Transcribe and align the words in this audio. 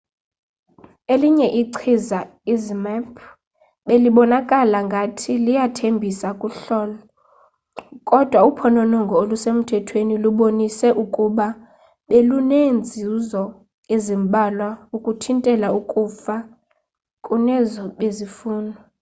elinye 1.13 1.47
ichiza 1.61 2.19
izmapp 2.53 3.13
belibonakala 3.87 4.77
ngathi 4.87 5.31
liyathembisa 5.45 6.29
kuhlolo 6.41 6.97
kodwa 8.09 8.39
uphononongo 8.49 9.13
olusemthethweni 9.23 10.15
lubonise 10.23 10.89
ukuba 11.03 11.47
beluneenzuzo 12.09 13.43
ezimbalwa 13.93 14.69
zokuthintela 14.89 15.67
ukufa 15.79 16.35
kunezo 17.25 17.83
bezifunwa 17.99 18.79